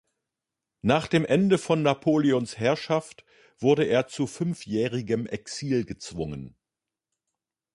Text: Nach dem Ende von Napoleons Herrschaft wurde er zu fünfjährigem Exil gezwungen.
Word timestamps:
Nach 0.81 1.05
dem 1.05 1.25
Ende 1.25 1.59
von 1.59 1.83
Napoleons 1.83 2.57
Herrschaft 2.57 3.23
wurde 3.59 3.83
er 3.83 4.07
zu 4.07 4.25
fünfjährigem 4.25 5.27
Exil 5.27 5.85
gezwungen. 5.85 6.55